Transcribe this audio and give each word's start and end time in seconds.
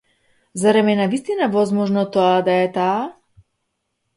Зарем 0.61 0.87
е 0.93 0.95
навистина 0.99 1.49
возможно 1.57 2.07
тоа 2.17 2.33
да 2.51 2.57
е 2.63 2.65
таа? 2.81 2.99